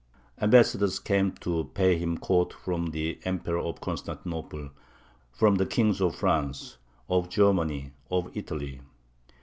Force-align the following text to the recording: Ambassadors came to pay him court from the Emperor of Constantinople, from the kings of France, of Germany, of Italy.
Ambassadors 0.41 0.97
came 0.97 1.31
to 1.31 1.65
pay 1.75 1.95
him 1.95 2.17
court 2.17 2.53
from 2.53 2.87
the 2.87 3.19
Emperor 3.23 3.59
of 3.59 3.79
Constantinople, 3.81 4.71
from 5.31 5.53
the 5.57 5.65
kings 5.67 6.01
of 6.01 6.15
France, 6.15 6.77
of 7.07 7.29
Germany, 7.29 7.91
of 8.09 8.35
Italy. 8.35 8.81